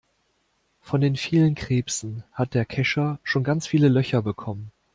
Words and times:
Von 0.81 0.99
den 0.99 1.15
vielen 1.15 1.53
Krebsen 1.53 2.23
hat 2.31 2.55
der 2.55 2.65
Kescher 2.65 3.19
schon 3.21 3.43
ganz 3.43 3.67
viele 3.67 3.87
Löcher 3.87 4.23
bekommen. 4.23 4.71